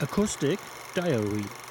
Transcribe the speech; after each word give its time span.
Acoustic 0.00 0.60
Diary. 0.94 1.67